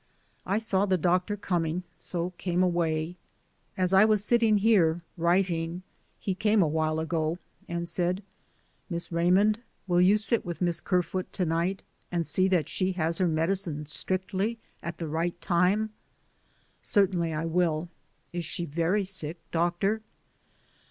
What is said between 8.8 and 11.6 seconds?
"Miss Raymond, will you sit with Miss Ker foot to